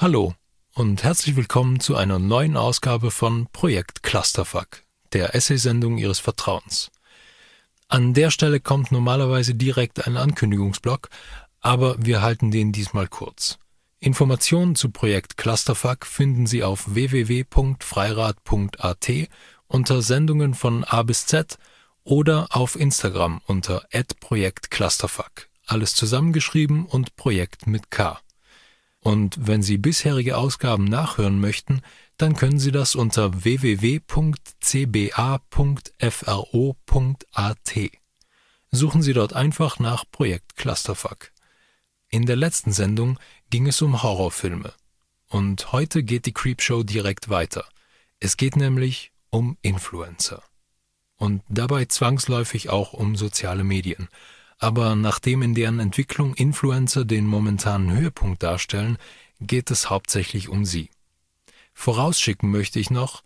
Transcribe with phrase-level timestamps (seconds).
[0.00, 0.32] Hallo
[0.74, 6.92] und herzlich willkommen zu einer neuen Ausgabe von Projekt Clusterfuck, der Essaysendung Ihres Vertrauens.
[7.88, 11.08] An der Stelle kommt normalerweise direkt ein Ankündigungsblock,
[11.60, 13.58] aber wir halten den diesmal kurz.
[13.98, 19.10] Informationen zu Projekt Clusterfuck finden Sie auf www.freirad.at
[19.66, 21.58] unter Sendungen von A bis Z
[22.04, 23.84] oder auf Instagram unter
[24.20, 25.48] @projektclusterfuck.
[25.66, 28.20] Alles zusammengeschrieben und Projekt mit K.
[29.00, 31.82] Und wenn Sie bisherige Ausgaben nachhören möchten,
[32.16, 34.30] dann können Sie das unter www.cba.fro.at.
[38.70, 41.30] Suchen Sie dort einfach nach Projekt Clusterfuck.
[42.10, 43.18] In der letzten Sendung
[43.50, 44.72] ging es um Horrorfilme.
[45.28, 47.64] Und heute geht die Creepshow direkt weiter.
[48.18, 50.42] Es geht nämlich um Influencer.
[51.16, 54.08] Und dabei zwangsläufig auch um soziale Medien–
[54.58, 58.98] aber nachdem in deren Entwicklung Influencer den momentanen Höhepunkt darstellen,
[59.40, 60.90] geht es hauptsächlich um sie.
[61.72, 63.22] Vorausschicken möchte ich noch,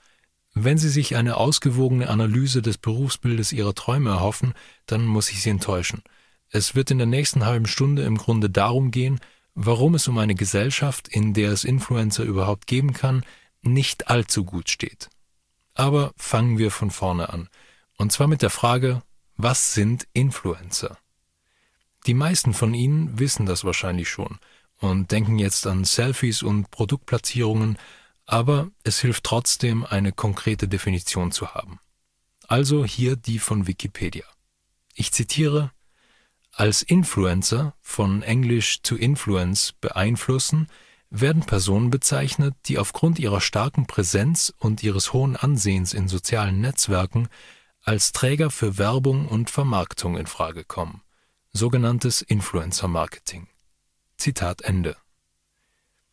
[0.55, 4.53] wenn Sie sich eine ausgewogene Analyse des Berufsbildes Ihrer Träume erhoffen,
[4.85, 6.03] dann muss ich Sie enttäuschen.
[6.51, 9.19] Es wird in der nächsten halben Stunde im Grunde darum gehen,
[9.55, 13.25] warum es um eine Gesellschaft, in der es Influencer überhaupt geben kann,
[13.63, 15.09] nicht allzu gut steht.
[15.75, 17.49] Aber fangen wir von vorne an.
[17.97, 19.03] Und zwar mit der Frage,
[19.37, 20.99] was sind Influencer?
[22.07, 24.39] Die meisten von Ihnen wissen das wahrscheinlich schon
[24.79, 27.79] und denken jetzt an Selfies und Produktplatzierungen,
[28.27, 31.79] aber es hilft trotzdem, eine konkrete Definition zu haben.
[32.49, 34.25] Also hier die von Wikipedia.
[34.95, 35.71] Ich zitiere
[36.51, 40.67] Als Influencer von Englisch to Influence beeinflussen,
[41.09, 47.29] werden Personen bezeichnet, die aufgrund ihrer starken Präsenz und ihres hohen Ansehens in sozialen Netzwerken
[47.83, 51.03] als Träger für Werbung und Vermarktung in Frage kommen
[51.53, 53.47] sogenanntes Influencer-Marketing.
[54.17, 54.97] Zitat Ende.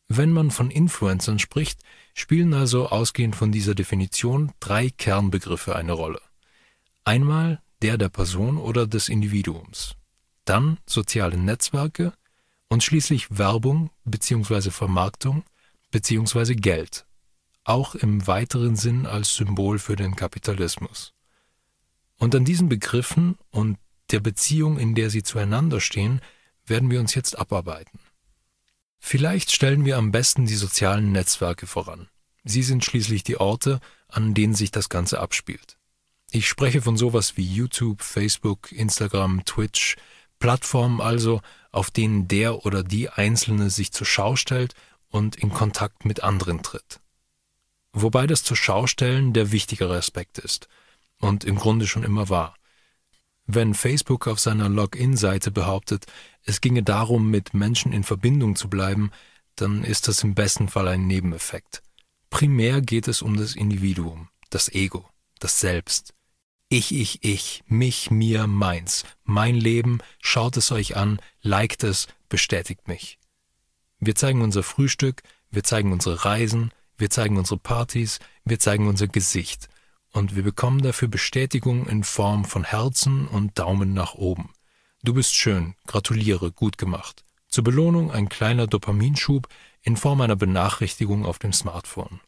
[0.07, 1.79] Wenn man von Influencern spricht,
[2.13, 6.21] spielen also ausgehend von dieser Definition drei Kernbegriffe eine Rolle.
[7.05, 9.95] Einmal der der Person oder des Individuums,
[10.43, 12.13] dann soziale Netzwerke
[12.67, 14.71] und schließlich Werbung bzw.
[14.71, 15.43] Vermarktung
[15.91, 16.55] bzw.
[16.55, 17.05] Geld,
[17.63, 21.13] auch im weiteren Sinn als Symbol für den Kapitalismus.
[22.17, 23.77] Und an diesen Begriffen und
[24.11, 26.21] der Beziehung, in der sie zueinander stehen,
[26.65, 27.99] werden wir uns jetzt abarbeiten.
[28.99, 32.09] Vielleicht stellen wir am besten die sozialen Netzwerke voran.
[32.43, 35.77] Sie sind schließlich die Orte, an denen sich das Ganze abspielt.
[36.31, 39.95] Ich spreche von sowas wie YouTube, Facebook, Instagram, Twitch,
[40.37, 44.73] Plattformen also, auf denen der oder die Einzelne sich zur Schau stellt
[45.09, 46.99] und in Kontakt mit anderen tritt.
[47.93, 50.67] Wobei das zur Schaustellen der wichtigere Aspekt ist
[51.19, 52.55] und im Grunde schon immer war.
[53.51, 56.05] Wenn Facebook auf seiner Login-Seite behauptet,
[56.43, 59.09] es ginge darum, mit Menschen in Verbindung zu bleiben,
[59.55, 61.81] dann ist das im besten Fall ein Nebeneffekt.
[62.29, 66.13] Primär geht es um das Individuum, das Ego, das Selbst.
[66.67, 72.87] Ich, ich, ich, mich, mir, meins, mein Leben, schaut es euch an, liked es, bestätigt
[72.87, 73.17] mich.
[73.99, 79.07] Wir zeigen unser Frühstück, wir zeigen unsere Reisen, wir zeigen unsere Partys, wir zeigen unser
[79.07, 79.69] Gesicht–
[80.11, 84.53] und wir bekommen dafür Bestätigung in Form von Herzen und Daumen nach oben.
[85.03, 87.23] Du bist schön, gratuliere, gut gemacht.
[87.47, 89.47] Zur Belohnung ein kleiner Dopaminschub
[89.81, 92.19] in Form einer Benachrichtigung auf dem Smartphone.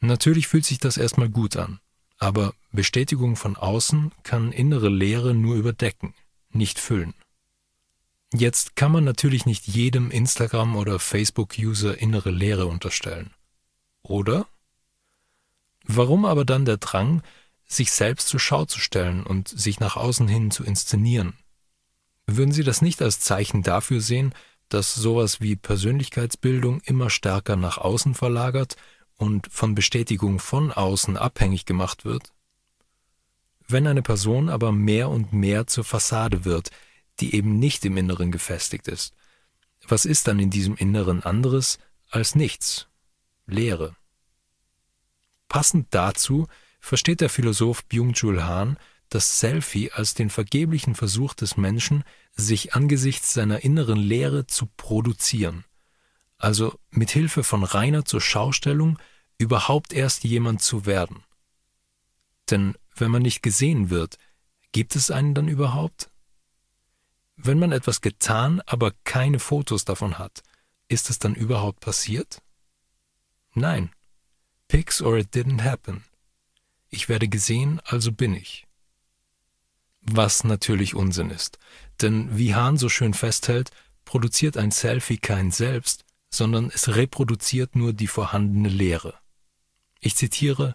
[0.00, 1.80] Natürlich fühlt sich das erstmal gut an,
[2.18, 6.14] aber Bestätigung von außen kann innere Leere nur überdecken,
[6.50, 7.14] nicht füllen.
[8.32, 13.30] Jetzt kann man natürlich nicht jedem Instagram- oder Facebook-User innere Leere unterstellen.
[14.02, 14.46] Oder?
[15.84, 17.22] Warum aber dann der Drang,
[17.66, 21.34] sich selbst zur Schau zu stellen und sich nach außen hin zu inszenieren?
[22.26, 24.34] Würden Sie das nicht als Zeichen dafür sehen,
[24.68, 28.76] dass sowas wie Persönlichkeitsbildung immer stärker nach außen verlagert
[29.16, 32.32] und von Bestätigung von außen abhängig gemacht wird?
[33.68, 36.70] Wenn eine Person aber mehr und mehr zur Fassade wird,
[37.20, 39.14] die eben nicht im Inneren gefestigt ist,
[39.86, 41.78] was ist dann in diesem Inneren anderes
[42.10, 42.88] als nichts,
[43.46, 43.96] Leere?
[45.54, 46.48] Passend dazu
[46.80, 48.76] versteht der Philosoph Byung-Chul Han
[49.08, 52.02] das Selfie als den vergeblichen Versuch des Menschen,
[52.32, 55.64] sich angesichts seiner inneren Leere zu produzieren,
[56.38, 58.98] also mit Hilfe von reiner Zurschaustellung
[59.38, 61.22] überhaupt erst jemand zu werden.
[62.50, 64.18] Denn wenn man nicht gesehen wird,
[64.72, 66.10] gibt es einen dann überhaupt?
[67.36, 70.42] Wenn man etwas getan, aber keine Fotos davon hat,
[70.88, 72.42] ist es dann überhaupt passiert?
[73.52, 73.92] Nein.
[74.74, 76.02] Pics or it didn't happen.
[76.90, 78.66] Ich werde gesehen, also bin ich.
[80.00, 81.60] Was natürlich Unsinn ist,
[82.02, 83.70] denn wie Hahn so schön festhält,
[84.04, 89.14] produziert ein Selfie kein Selbst, sondern es reproduziert nur die vorhandene Leere.
[90.00, 90.74] Ich zitiere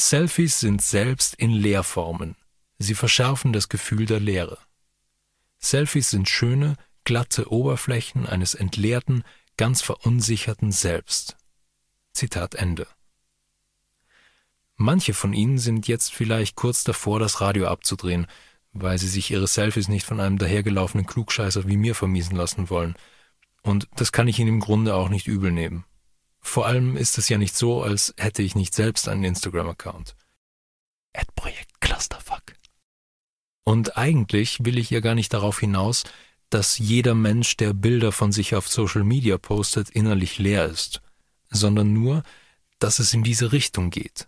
[0.00, 2.34] Selfies sind selbst in Leerformen.
[2.78, 4.56] Sie verschärfen das Gefühl der Leere.
[5.58, 9.22] Selfies sind schöne, glatte Oberflächen eines entleerten,
[9.58, 11.36] ganz verunsicherten Selbst.
[12.14, 12.86] Zitat Ende.
[14.80, 18.28] Manche von Ihnen sind jetzt vielleicht kurz davor, das Radio abzudrehen,
[18.72, 22.94] weil sie sich ihre Selfies nicht von einem dahergelaufenen Klugscheißer wie mir vermiesen lassen wollen.
[23.62, 25.84] Und das kann ich Ihnen im Grunde auch nicht übel nehmen.
[26.40, 30.14] Vor allem ist es ja nicht so, als hätte ich nicht selbst einen Instagram-Account.
[31.34, 32.54] Projekt Clusterfuck.
[33.64, 36.04] Und eigentlich will ich ja gar nicht darauf hinaus,
[36.50, 41.02] dass jeder Mensch, der Bilder von sich auf Social Media postet, innerlich leer ist,
[41.50, 42.22] sondern nur,
[42.78, 44.26] dass es in diese Richtung geht,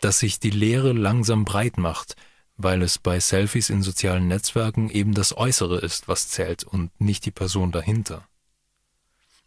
[0.00, 2.16] dass sich die Leere langsam breit macht,
[2.56, 7.24] weil es bei Selfies in sozialen Netzwerken eben das Äußere ist, was zählt und nicht
[7.24, 8.26] die Person dahinter.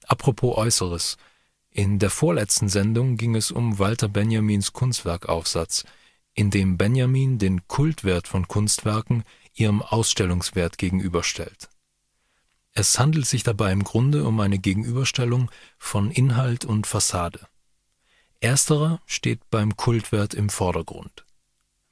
[0.06, 1.18] Apropos Äußeres,
[1.70, 5.86] in der vorletzten Sendung ging es um Walter Benjamins Kunstwerkaufsatz,
[6.34, 9.24] in dem Benjamin den Kultwert von Kunstwerken
[9.54, 11.70] ihrem Ausstellungswert gegenüberstellt.
[12.74, 17.48] Es handelt sich dabei im Grunde um eine Gegenüberstellung von Inhalt und Fassade.
[18.44, 21.24] Ersterer steht beim Kultwert im Vordergrund.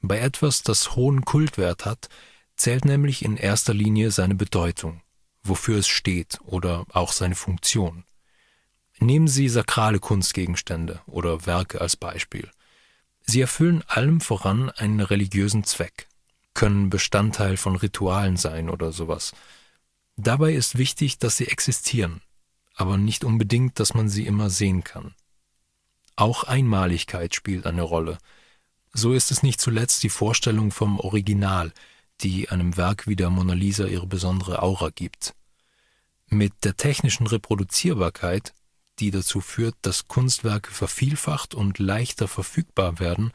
[0.02, 2.10] Bei etwas, das hohen Kultwert hat,
[2.56, 5.00] zählt nämlich in erster Linie seine Bedeutung,
[5.42, 8.04] wofür es steht oder auch seine Funktion.
[8.98, 12.50] Nehmen Sie sakrale Kunstgegenstände oder Werke als Beispiel.
[13.22, 16.06] Sie erfüllen allem voran einen religiösen Zweck,
[16.52, 19.32] können Bestandteil von Ritualen sein oder sowas.
[20.16, 22.20] Dabei ist wichtig, dass sie existieren,
[22.74, 25.14] aber nicht unbedingt, dass man sie immer sehen kann.
[26.16, 28.18] Auch Einmaligkeit spielt eine Rolle.
[28.92, 31.72] So ist es nicht zuletzt die Vorstellung vom Original,
[32.20, 35.34] die einem Werk wie der Mona Lisa ihre besondere Aura gibt.
[36.28, 38.52] Mit der technischen Reproduzierbarkeit
[38.98, 43.32] die dazu führt, dass Kunstwerke vervielfacht und leichter verfügbar werden,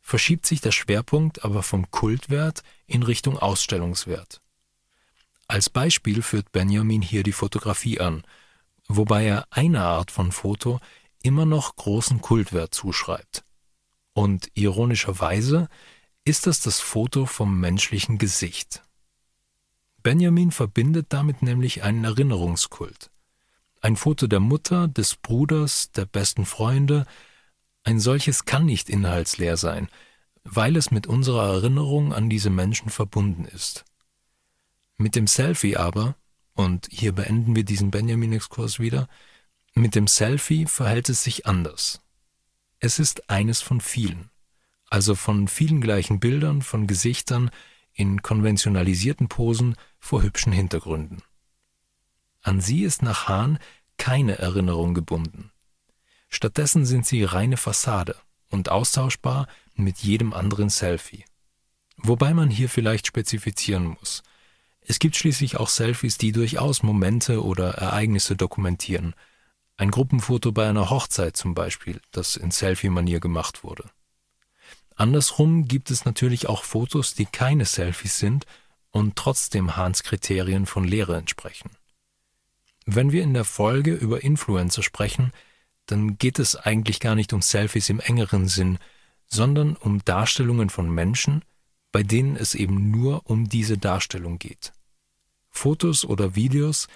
[0.00, 4.40] verschiebt sich der Schwerpunkt aber vom Kultwert in Richtung Ausstellungswert.
[5.46, 8.24] Als Beispiel führt Benjamin hier die Fotografie an,
[8.88, 10.80] wobei er einer Art von Foto
[11.24, 13.44] immer noch großen Kultwert zuschreibt.
[14.12, 15.68] Und ironischerweise
[16.24, 18.82] ist das das Foto vom menschlichen Gesicht.
[20.02, 23.10] Benjamin verbindet damit nämlich einen Erinnerungskult.
[23.80, 27.06] Ein Foto der Mutter, des Bruders, der besten Freunde,
[27.84, 29.88] ein solches kann nicht inhaltsleer sein,
[30.44, 33.84] weil es mit unserer Erinnerung an diese Menschen verbunden ist.
[34.98, 36.16] Mit dem Selfie aber,
[36.52, 39.08] und hier beenden wir diesen Benjamin-Exkurs wieder,
[39.74, 42.00] mit dem Selfie verhält es sich anders.
[42.78, 44.30] Es ist eines von vielen,
[44.88, 47.50] also von vielen gleichen Bildern, von Gesichtern
[47.92, 51.22] in konventionalisierten Posen vor hübschen Hintergründen.
[52.42, 53.58] An sie ist nach Hahn
[53.96, 55.50] keine Erinnerung gebunden.
[56.28, 58.16] Stattdessen sind sie reine Fassade
[58.50, 61.24] und austauschbar mit jedem anderen Selfie.
[61.96, 64.22] Wobei man hier vielleicht spezifizieren muss.
[64.80, 69.14] Es gibt schließlich auch Selfies, die durchaus Momente oder Ereignisse dokumentieren.
[69.76, 73.90] Ein Gruppenfoto bei einer Hochzeit zum Beispiel, das in Selfie-Manier gemacht wurde.
[74.94, 78.46] Andersrum gibt es natürlich auch Fotos, die keine Selfies sind
[78.90, 81.70] und trotzdem Hahns Kriterien von Lehre entsprechen.
[82.86, 85.32] Wenn wir in der Folge über Influencer sprechen,
[85.86, 88.78] dann geht es eigentlich gar nicht um Selfies im engeren Sinn,
[89.26, 91.44] sondern um Darstellungen von Menschen,
[91.90, 94.72] bei denen es eben nur um diese Darstellung geht.
[95.50, 96.88] Fotos oder Videos,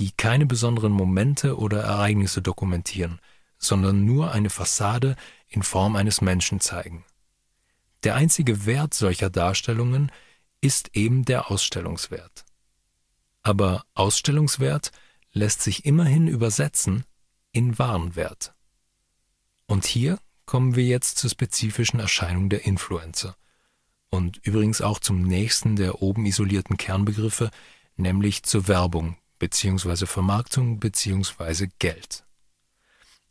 [0.00, 3.20] die keine besonderen Momente oder Ereignisse dokumentieren,
[3.58, 5.14] sondern nur eine Fassade
[5.46, 7.04] in Form eines Menschen zeigen.
[8.02, 10.10] Der einzige Wert solcher Darstellungen
[10.62, 12.46] ist eben der Ausstellungswert.
[13.42, 14.90] Aber Ausstellungswert
[15.32, 17.04] lässt sich immerhin übersetzen
[17.52, 18.54] in Warenwert.
[19.66, 23.36] Und hier kommen wir jetzt zur spezifischen Erscheinung der Influencer
[24.08, 27.50] und übrigens auch zum nächsten der oben isolierten Kernbegriffe,
[27.96, 30.06] nämlich zur Werbung bzw.
[30.06, 31.66] Vermarktung bzw.
[31.80, 32.24] Geld.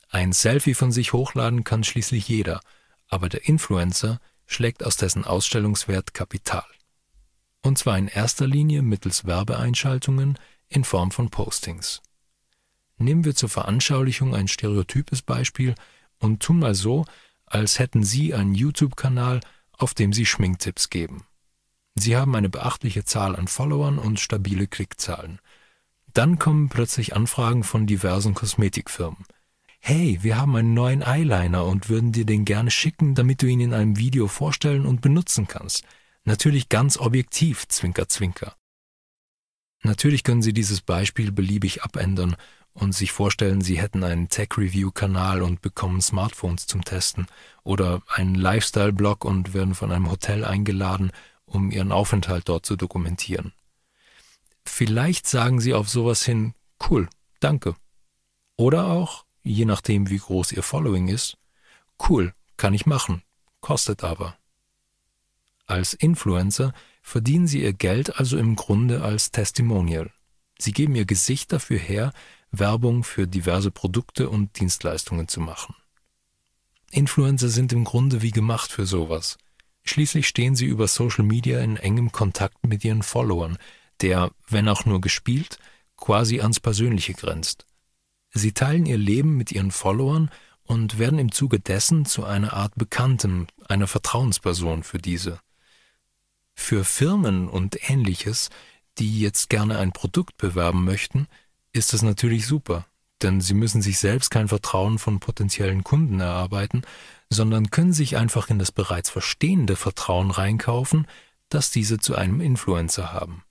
[0.09, 2.59] Ein Selfie von sich hochladen kann schließlich jeder,
[3.07, 6.65] aber der Influencer schlägt aus dessen Ausstellungswert Kapital.
[7.61, 10.37] Und zwar in erster Linie mittels Werbeeinschaltungen,
[10.67, 12.01] in Form von Postings.
[12.97, 15.75] Nehmen wir zur Veranschaulichung ein stereotypes Beispiel
[16.19, 17.05] und tun mal so,
[17.45, 19.39] als hätten Sie einen YouTube-Kanal,
[19.71, 21.25] auf dem Sie Schminktipps geben.
[21.95, 25.39] Sie haben eine beachtliche Zahl an Followern und stabile Klickzahlen.
[26.19, 29.23] Dann kommen plötzlich Anfragen von diversen Kosmetikfirmen.
[29.79, 33.61] Hey, wir haben einen neuen Eyeliner und würden dir den gerne schicken, damit du ihn
[33.61, 35.85] in einem Video vorstellen und benutzen kannst.
[36.25, 38.57] Natürlich ganz objektiv, Zwinker, Zwinker.
[39.83, 42.35] Natürlich können Sie dieses Beispiel beliebig abändern
[42.73, 47.27] und sich vorstellen, sie hätten einen Tech-Review-Kanal und bekommen Smartphones zum Testen
[47.63, 51.11] oder einen Lifestyle-Blog und werden von einem Hotel eingeladen,
[51.45, 53.53] um ihren Aufenthalt dort zu dokumentieren.
[54.69, 56.53] Vielleicht sagen sie auf sowas hin,
[56.89, 57.09] cool,
[57.41, 57.75] danke.
[58.55, 61.37] Oder auch, je nachdem wie groß ihr Following ist,
[62.07, 63.21] cool, kann ich machen,
[63.59, 64.37] kostet aber.
[65.65, 70.11] Als Influencer verdienen sie ihr Geld also im Grunde als Testimonial.
[70.57, 72.13] Sie geben ihr Gesicht dafür her,
[72.51, 75.75] Werbung für diverse Produkte und Dienstleistungen zu machen.
[76.91, 79.37] Influencer sind im Grunde wie gemacht für sowas.
[79.83, 83.57] Schließlich stehen sie über Social Media in engem Kontakt mit ihren Followern,
[84.01, 85.59] der, wenn auch nur gespielt,
[85.97, 87.65] quasi ans Persönliche grenzt.
[88.31, 90.29] Sie teilen ihr Leben mit ihren Followern
[90.63, 95.39] und werden im Zuge dessen zu einer Art Bekannten, einer Vertrauensperson für diese.
[96.53, 98.49] Für Firmen und ähnliches,
[98.99, 101.27] die jetzt gerne ein Produkt bewerben möchten,
[101.73, 102.85] ist das natürlich super,
[103.21, 106.83] denn sie müssen sich selbst kein Vertrauen von potenziellen Kunden erarbeiten,
[107.29, 111.07] sondern können sich einfach in das bereits verstehende Vertrauen reinkaufen,
[111.49, 113.43] das diese zu einem Influencer haben.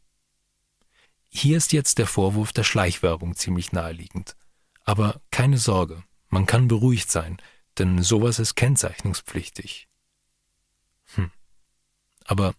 [1.41, 4.35] Hier ist jetzt der Vorwurf der Schleichwerbung ziemlich naheliegend.
[4.83, 7.37] Aber keine Sorge, man kann beruhigt sein,
[7.79, 9.87] denn sowas ist kennzeichnungspflichtig.
[11.15, 11.31] Hm.
[12.25, 12.55] Aber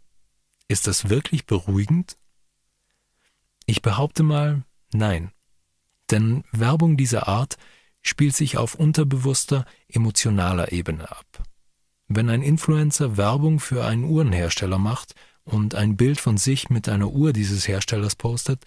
[0.69, 2.15] ist das wirklich beruhigend?
[3.65, 5.33] Ich behaupte mal, nein.
[6.09, 7.57] Denn Werbung dieser Art
[8.01, 11.43] spielt sich auf unterbewusster, emotionaler Ebene ab.
[12.07, 15.15] Wenn ein Influencer Werbung für einen Uhrenhersteller macht
[15.49, 18.63] und ein Bild von sich mit einer Uhr dieses Herstellers postet,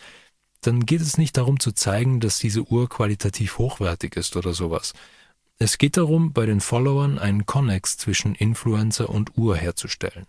[0.60, 4.92] dann geht es nicht darum zu zeigen, dass diese Uhr qualitativ hochwertig ist oder sowas.
[5.58, 10.26] Es geht darum, bei den Followern einen Connex zwischen Influencer und Uhr herzustellen.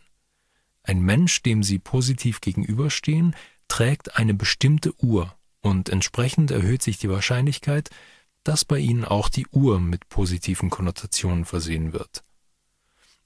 [0.83, 3.35] Ein Mensch, dem Sie positiv gegenüberstehen,
[3.67, 7.89] trägt eine bestimmte Uhr und entsprechend erhöht sich die Wahrscheinlichkeit,
[8.43, 12.23] dass bei Ihnen auch die Uhr mit positiven Konnotationen versehen wird.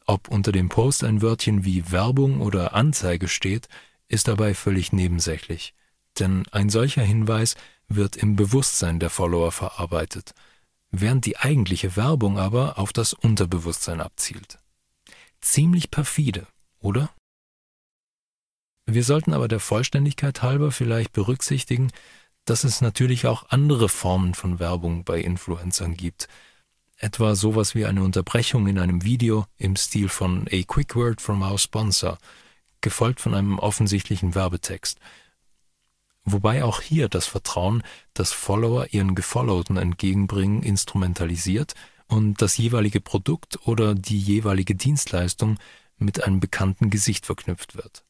[0.07, 3.67] Ob unter dem Post ein Wörtchen wie Werbung oder Anzeige steht,
[4.07, 5.73] ist dabei völlig nebensächlich,
[6.17, 7.55] denn ein solcher Hinweis
[7.89, 10.33] wird im Bewusstsein der Follower verarbeitet,
[10.91, 14.59] während die eigentliche Werbung aber auf das Unterbewusstsein abzielt.
[15.41, 16.47] Ziemlich perfide,
[16.79, 17.09] oder?
[18.85, 21.91] Wir sollten aber der Vollständigkeit halber vielleicht berücksichtigen,
[22.45, 26.29] dass es natürlich auch andere Formen von Werbung bei Influencern gibt.
[26.97, 31.41] Etwa sowas wie eine Unterbrechung in einem Video im Stil von A Quick Word from
[31.41, 32.17] Our Sponsor,
[32.81, 34.99] gefolgt von einem offensichtlichen Werbetext.
[36.23, 41.73] Wobei auch hier das Vertrauen, das Follower ihren Gefollowten entgegenbringen, instrumentalisiert
[42.07, 45.57] und das jeweilige Produkt oder die jeweilige Dienstleistung
[45.97, 48.03] mit einem bekannten Gesicht verknüpft wird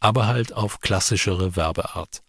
[0.00, 2.22] aber halt auf klassischere Werbeart.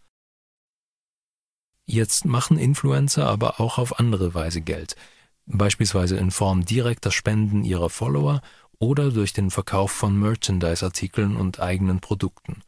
[1.86, 4.96] Jetzt machen Influencer aber auch auf andere Weise Geld,
[5.46, 8.42] beispielsweise in Form direkter Spenden ihrer Follower
[8.80, 12.64] oder durch den Verkauf von Merchandise-Artikeln und eigenen Produkten.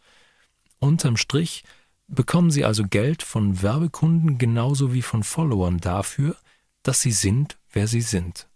[0.79, 1.63] Unterm Strich
[2.07, 6.35] bekommen sie also Geld von Werbekunden genauso wie von Followern dafür,
[6.83, 8.47] dass sie sind, wer sie sind.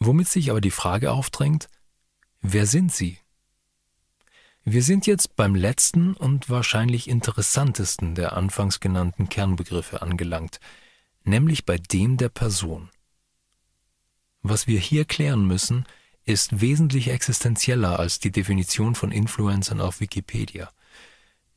[0.00, 1.68] Womit sich aber die Frage aufdrängt,
[2.40, 3.18] wer sind sie?
[4.64, 10.60] Wir sind jetzt beim letzten und wahrscheinlich interessantesten der anfangs genannten Kernbegriffe angelangt,
[11.24, 12.90] nämlich bei dem der Person.
[14.42, 15.86] Was wir hier klären müssen,
[16.24, 20.70] ist wesentlich existenzieller als die Definition von Influencern auf Wikipedia.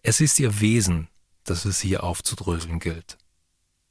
[0.01, 1.07] Es ist ihr Wesen,
[1.43, 3.17] das es hier aufzudröseln gilt.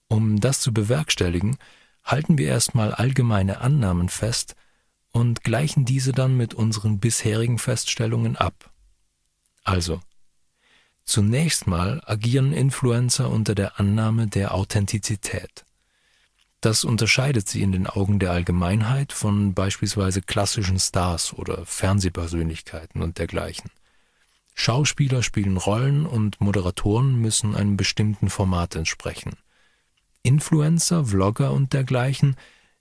[0.09, 1.57] Um das zu bewerkstelligen,
[2.05, 4.55] halten wir erstmal allgemeine Annahmen fest
[5.11, 8.71] und gleichen diese dann mit unseren bisherigen Feststellungen ab.
[9.63, 10.01] Also,
[11.05, 15.65] zunächst mal agieren Influencer unter der Annahme der Authentizität.
[16.61, 23.19] Das unterscheidet sie in den Augen der Allgemeinheit von beispielsweise klassischen Stars oder Fernsehpersönlichkeiten und
[23.19, 23.71] dergleichen.
[24.55, 29.37] Schauspieler spielen Rollen und Moderatoren müssen einem bestimmten Format entsprechen.
[30.23, 32.37] Influencer, Vlogger und dergleichen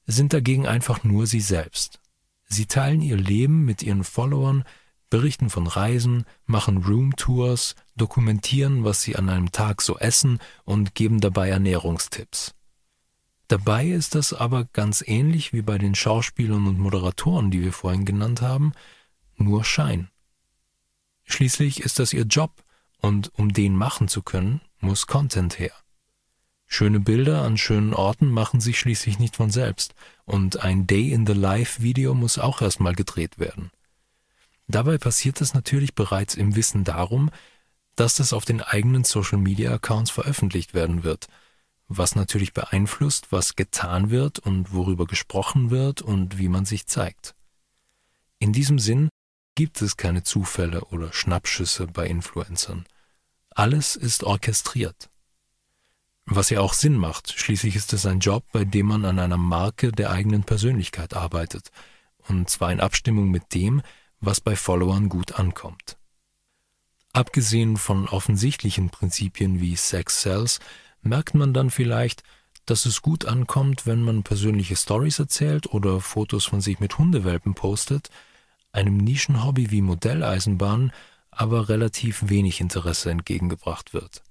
[0.05, 1.99] sind dagegen einfach nur sie selbst.
[2.45, 4.63] Sie teilen ihr Leben mit ihren Followern
[5.09, 11.19] berichten von Reisen, machen Roomtours, dokumentieren, was sie an einem Tag so essen und geben
[11.19, 12.53] dabei Ernährungstipps.
[13.47, 18.05] Dabei ist das aber ganz ähnlich wie bei den Schauspielern und Moderatoren, die wir vorhin
[18.05, 18.73] genannt haben,
[19.35, 20.09] nur Schein.
[21.23, 22.63] Schließlich ist das ihr Job
[22.99, 25.73] und um den machen zu können, muss Content her.
[26.65, 29.93] Schöne Bilder an schönen Orten machen sich schließlich nicht von selbst
[30.25, 33.71] und ein Day in the Life Video muss auch erstmal gedreht werden.
[34.67, 37.29] Dabei passiert es natürlich bereits im Wissen darum,
[37.95, 41.27] dass das auf den eigenen Social-Media-Accounts veröffentlicht werden wird.
[41.89, 47.35] was natürlich beeinflusst, was getan wird und worüber gesprochen wird und wie man sich zeigt.
[48.39, 49.09] In diesem Sinn
[49.53, 52.85] gibt es keine Zufälle oder Schnappschüsse bei Influencern.
[53.51, 55.09] Alles ist orchestriert.
[56.25, 59.37] Was ja auch Sinn macht, schließlich ist es ein Job, bei dem man an einer
[59.37, 61.69] Marke der eigenen Persönlichkeit arbeitet,
[62.27, 63.81] und zwar in Abstimmung mit dem,
[64.19, 65.97] was bei Followern gut ankommt.
[67.13, 70.59] Abgesehen von offensichtlichen Prinzipien wie Sex Sells,
[71.01, 72.23] merkt man dann vielleicht,
[72.65, 77.53] dass es gut ankommt, wenn man persönliche Stories erzählt oder Fotos von sich mit Hundewelpen
[77.53, 78.09] postet,
[78.71, 80.91] einem Nischenhobby wie Modelleisenbahn
[81.29, 84.23] aber relativ wenig Interesse entgegengebracht wird.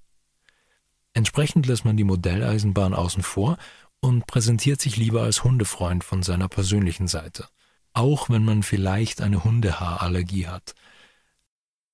[1.14, 3.58] Entsprechend lässt man die Modelleisenbahn außen vor
[4.00, 7.48] und präsentiert sich lieber als Hundefreund von seiner persönlichen Seite,
[7.92, 10.74] auch wenn man vielleicht eine Hundehaarallergie hat.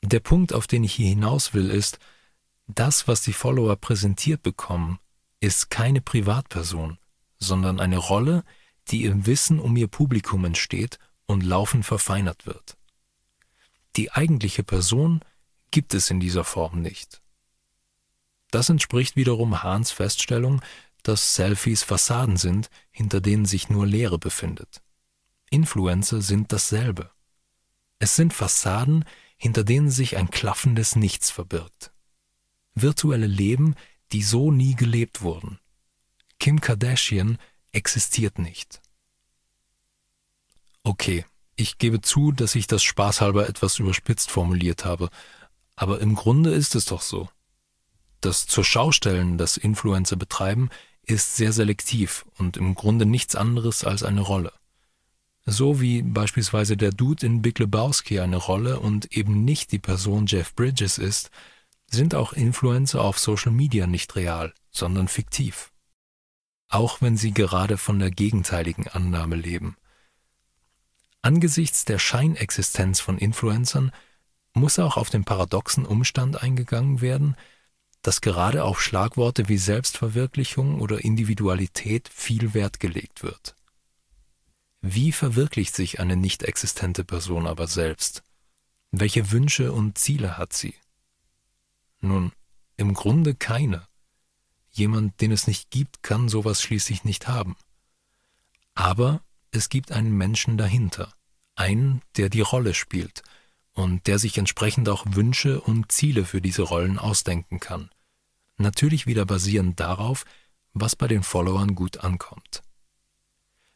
[0.03, 1.99] Der Punkt, auf den ich hier hinaus will, ist,
[2.67, 4.99] das, was die Follower präsentiert bekommen,
[5.41, 6.99] ist keine Privatperson,
[7.39, 8.45] sondern eine Rolle,
[8.89, 12.77] die im Wissen um ihr Publikum entsteht und laufend verfeinert wird.
[13.97, 15.21] Die eigentliche Person
[15.71, 17.21] gibt es in dieser Form nicht.
[18.51, 20.63] Das entspricht wiederum Hahns Feststellung,
[21.03, 24.83] dass Selfies Fassaden sind, hinter denen sich nur Leere befindet.
[25.51, 27.11] Influencer sind dasselbe.
[27.99, 29.05] Es sind Fassaden,
[29.39, 31.93] hinter denen sich ein klaffendes Nichts verbirgt.
[32.75, 33.75] Virtuelle Leben,
[34.13, 35.59] die so nie gelebt wurden.
[36.39, 37.39] Kim Kardashian
[37.73, 38.81] existiert nicht.
[40.83, 41.25] Okay,
[41.57, 45.11] ich gebe zu, dass ich das spaßhalber etwas überspitzt formuliert habe,
[45.77, 47.29] aber im Grunde ist es doch so.
[48.21, 50.71] Das zur Schaustellen, das Influencer betreiben,
[51.03, 54.53] ist sehr selektiv und im Grunde nichts anderes als eine Rolle.
[55.51, 60.27] So wie beispielsweise der Dude in Big Lebowski eine Rolle und eben nicht die Person
[60.27, 61.31] Jeff Bridges ist,
[61.87, 65.73] sind auch Influencer auf Social Media nicht real, sondern fiktiv.
[66.69, 69.79] Auch wenn sie gerade von der gegenteiligen Annahme leben.
[71.23, 73.91] Angesichts der Scheinexistenz von Influencern
[74.53, 77.37] muss auch auf den paradoxen Umstand eingegangen werden,
[78.03, 83.55] dass gerade auf Schlagworte wie Selbstverwirklichung oder Individualität viel Wert gelegt wird.
[84.81, 88.23] Wie verwirklicht sich eine nicht existente Person aber selbst?
[88.91, 90.75] Welche Wünsche und Ziele hat sie?
[92.01, 92.33] Nun,
[92.77, 93.87] im Grunde keine.
[94.71, 97.57] Jemand, den es nicht gibt, kann sowas schließlich nicht haben.
[98.75, 101.13] Aber es gibt einen Menschen dahinter,
[101.57, 103.23] einen, der die Rolle spielt
[103.73, 107.91] und der sich entsprechend auch Wünsche und Ziele für diese Rollen ausdenken kann.
[108.57, 110.25] Natürlich wieder basierend darauf,
[110.73, 112.63] was bei den Followern gut ankommt.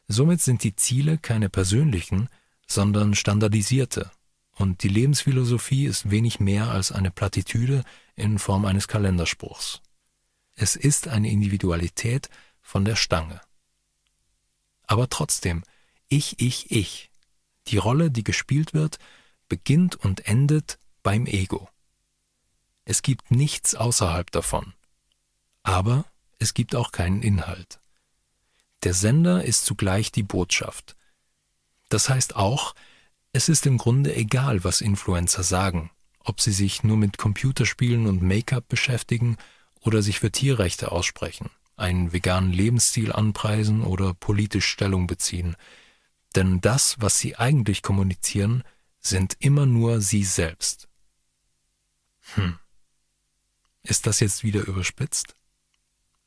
[0.07, 2.29] Somit sind die Ziele keine persönlichen,
[2.67, 4.11] sondern standardisierte,
[4.55, 7.83] und die Lebensphilosophie ist wenig mehr als eine Plattitüde
[8.15, 9.81] in Form eines Kalenderspruchs.
[10.55, 12.29] Es ist eine Individualität
[12.61, 13.41] von der Stange.
[14.85, 15.63] Aber trotzdem,
[16.07, 17.09] ich, ich, ich,
[17.67, 18.99] die Rolle, die gespielt wird,
[19.49, 21.67] beginnt und endet beim Ego.
[22.85, 24.73] Es gibt nichts außerhalb davon.
[25.63, 26.05] Aber
[26.37, 27.79] es gibt auch keinen Inhalt.
[28.83, 30.95] Der Sender ist zugleich die Botschaft.
[31.89, 32.75] Das heißt auch,
[33.31, 38.21] es ist im Grunde egal, was Influencer sagen, ob sie sich nur mit Computerspielen und
[38.21, 39.37] Make-up beschäftigen
[39.79, 45.55] oder sich für Tierrechte aussprechen, einen veganen Lebensstil anpreisen oder politisch Stellung beziehen.
[46.35, 48.63] Denn das, was sie eigentlich kommunizieren,
[48.99, 50.87] sind immer nur sie selbst.
[52.35, 52.57] Hm.
[53.83, 55.35] Ist das jetzt wieder überspitzt?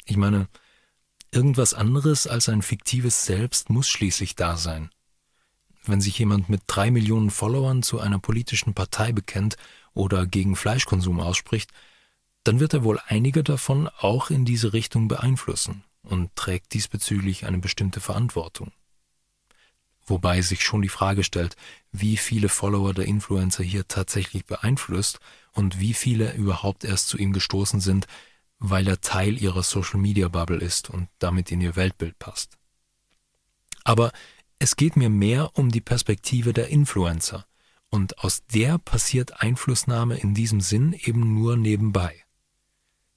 [0.05, 0.49] Ich meine,
[1.31, 4.91] irgendwas anderes als ein fiktives Selbst muss schließlich da sein.
[5.85, 9.57] Wenn sich jemand mit drei Millionen Followern zu einer politischen Partei bekennt
[9.95, 11.71] oder gegen Fleischkonsum ausspricht,
[12.45, 17.59] dann wird er wohl einige davon auch in diese Richtung beeinflussen und trägt diesbezüglich eine
[17.59, 18.73] bestimmte Verantwortung.
[20.07, 21.57] Wobei sich schon die Frage stellt,
[21.91, 25.19] wie viele Follower der Influencer hier tatsächlich beeinflusst
[25.53, 28.07] und wie viele überhaupt erst zu ihm gestoßen sind,
[28.59, 32.57] weil er Teil ihrer Social-Media-Bubble ist und damit in ihr Weltbild passt.
[33.85, 34.13] Aber
[34.59, 37.47] es geht mir mehr um die Perspektive der Influencer,
[37.89, 42.25] und aus der passiert Einflussnahme in diesem Sinn eben nur nebenbei.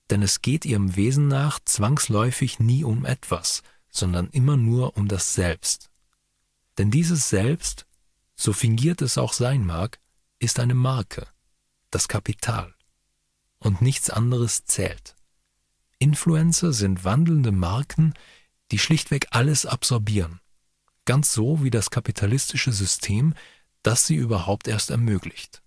[0.09, 5.33] Denn es geht ihrem Wesen nach zwangsläufig nie um etwas, sondern immer nur um das
[5.33, 5.89] Selbst.
[6.77, 7.85] Denn dieses Selbst,
[8.35, 9.99] so fingiert es auch sein mag,
[10.39, 11.27] ist eine Marke,
[11.91, 12.73] das Kapital.
[13.59, 15.15] Und nichts anderes zählt.
[15.99, 18.13] Influencer sind wandelnde Marken,
[18.71, 20.39] die schlichtweg alles absorbieren.
[21.05, 23.33] Ganz so wie das kapitalistische System,
[23.83, 25.61] das sie überhaupt erst ermöglicht.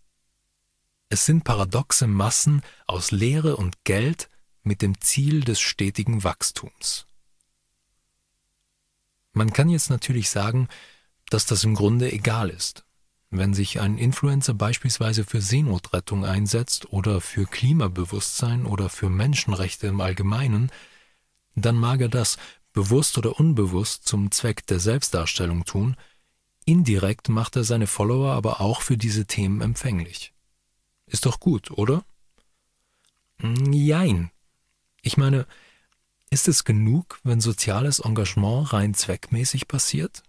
[1.08, 4.28] Es sind paradoxe Massen aus Lehre und Geld,
[4.62, 7.06] mit dem Ziel des stetigen Wachstums.
[9.32, 10.68] Man kann jetzt natürlich sagen,
[11.30, 12.84] dass das im Grunde egal ist.
[13.34, 20.02] Wenn sich ein Influencer beispielsweise für Seenotrettung einsetzt oder für Klimabewusstsein oder für Menschenrechte im
[20.02, 20.70] Allgemeinen,
[21.54, 22.36] dann mag er das
[22.74, 25.96] bewusst oder unbewusst zum Zweck der Selbstdarstellung tun,
[26.66, 30.34] indirekt macht er seine Follower aber auch für diese Themen empfänglich.
[31.06, 32.04] Ist doch gut, oder?
[33.40, 34.30] Jein.
[35.00, 35.46] Ich meine,
[36.28, 40.22] ist es genug, wenn soziales Engagement rein zweckmäßig passiert?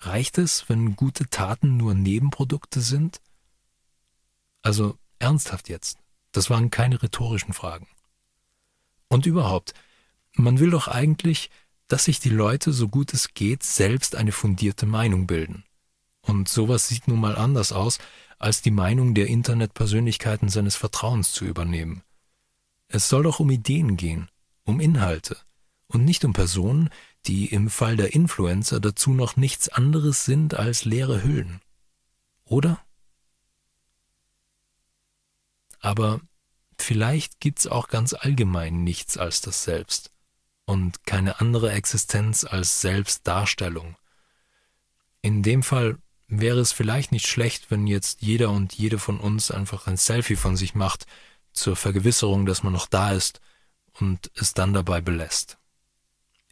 [0.00, 3.20] Reicht es, wenn gute Taten nur Nebenprodukte sind?
[4.62, 5.98] Also ernsthaft jetzt,
[6.32, 7.88] das waren keine rhetorischen Fragen.
[9.08, 9.74] Und überhaupt,
[10.34, 11.50] man will doch eigentlich,
[11.88, 15.64] dass sich die Leute, so gut es geht, selbst eine fundierte Meinung bilden.
[16.20, 17.98] Und sowas sieht nun mal anders aus,
[18.38, 22.02] als die Meinung der Internetpersönlichkeiten seines Vertrauens zu übernehmen.
[22.88, 24.30] Es soll doch um Ideen gehen,
[24.64, 25.38] um Inhalte
[25.88, 26.90] und nicht um Personen,
[27.26, 31.60] die im Fall der Influencer dazu noch nichts anderes sind als leere Hüllen.
[32.44, 32.80] Oder?
[35.80, 36.20] Aber
[36.78, 40.12] vielleicht gibt's auch ganz allgemein nichts als das Selbst
[40.64, 43.96] und keine andere Existenz als Selbstdarstellung.
[45.22, 49.50] In dem Fall wäre es vielleicht nicht schlecht, wenn jetzt jeder und jede von uns
[49.50, 51.06] einfach ein Selfie von sich macht,
[51.52, 53.40] zur Vergewisserung, dass man noch da ist
[53.94, 55.58] und es dann dabei belässt.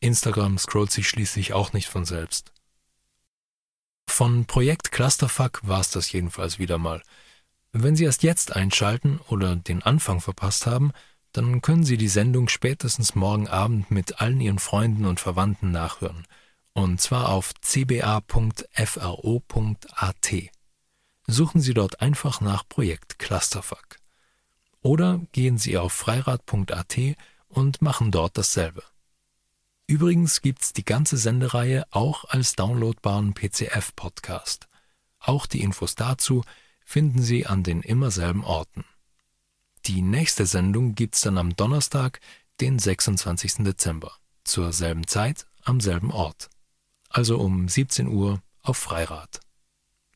[0.07, 2.53] Instagram scrollt sich schließlich auch nicht von selbst.
[4.09, 7.03] Von Projekt Clusterfuck war es das jedenfalls wieder mal.
[7.73, 10.93] Wenn Sie erst jetzt einschalten oder den Anfang verpasst haben,
[11.33, 16.27] dann können Sie die Sendung spätestens morgen Abend mit allen Ihren Freunden und Verwandten nachhören.
[16.73, 18.25] Und zwar auf cba.fro.at.
[21.27, 23.99] Suchen Sie dort einfach nach Projekt Clusterfuck.
[24.81, 26.97] Oder gehen Sie auf freirad.at
[27.49, 28.83] und machen dort dasselbe.
[29.89, 34.69] Übrigens gibt's die ganze Sendereihe auch als downloadbaren PCF-Podcast.
[35.21, 36.43] Auch die Infos dazu
[36.85, 38.85] finden Sie an den immer selben Orten.
[39.87, 42.21] Die nächste Sendung gibt's dann am Donnerstag,
[42.61, 43.65] den 26.
[43.65, 46.49] Dezember, zur selben Zeit am selben Ort.
[47.09, 49.41] Also um 17 Uhr auf Freirad.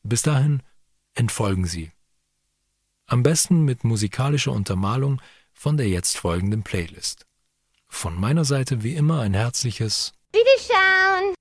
[0.03, 0.63] Bis dahin
[1.13, 1.91] entfolgen Sie.
[3.05, 5.21] Am besten mit musikalischer Untermalung
[5.53, 7.25] von der jetzt folgenden Playlist.
[7.93, 11.35] Von meiner Seite wie immer ein herzliches Wiederschauen!